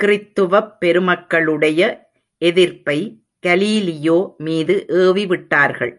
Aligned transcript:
கிறித்துவப் 0.00 0.76
பெருமக்களுடைய 0.80 1.80
எதிர்ப்பை 2.42 2.98
கலீலியோ 3.46 4.36
மீது 4.36 4.84
ஏவிவிட்டார்கள். 4.88 5.98